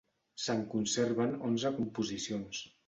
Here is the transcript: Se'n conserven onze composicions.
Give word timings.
Se'n 0.45 0.63
conserven 0.71 1.39
onze 1.51 1.75
composicions. 1.81 2.69